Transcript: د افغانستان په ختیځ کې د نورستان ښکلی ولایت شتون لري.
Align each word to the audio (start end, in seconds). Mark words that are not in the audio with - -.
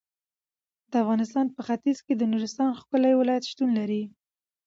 د 0.91 0.93
افغانستان 1.03 1.45
په 1.55 1.61
ختیځ 1.67 1.97
کې 2.05 2.13
د 2.15 2.23
نورستان 2.31 2.69
ښکلی 2.79 3.13
ولایت 3.17 3.43
شتون 3.51 3.69
لري. 3.79 4.03